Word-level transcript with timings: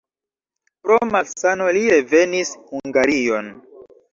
Pro 0.87 0.97
malsano 1.09 1.67
li 1.79 1.83
revenis 1.97 2.55
Hungarion. 2.73 3.57